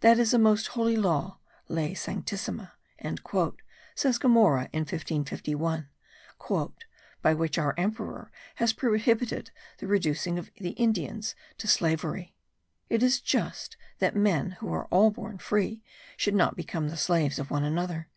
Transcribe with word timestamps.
"That 0.00 0.18
is 0.18 0.34
a 0.34 0.38
most 0.38 0.66
holy 0.66 0.94
law 0.96 1.38
(ley 1.68 1.94
sanctissima)," 1.94 2.72
says 3.94 4.18
Gomara, 4.18 4.68
in 4.74 4.80
1551, 4.80 5.88
"by 7.22 7.32
which 7.32 7.56
our 7.56 7.74
emperor 7.78 8.30
has 8.56 8.74
prohibited 8.74 9.50
the 9.78 9.86
reducing 9.86 10.38
of 10.38 10.50
the 10.60 10.72
Indians 10.72 11.34
to 11.56 11.66
slavery. 11.66 12.34
It 12.90 13.02
is 13.02 13.22
just 13.22 13.78
that 14.00 14.14
men, 14.16 14.58
who 14.60 14.70
are 14.74 14.84
all 14.90 15.10
born 15.10 15.38
free, 15.38 15.82
should 16.18 16.34
not 16.34 16.54
become 16.54 16.88
the 16.90 16.98
slaves 16.98 17.38
of 17.38 17.50
one 17.50 17.64
another." 17.64 18.10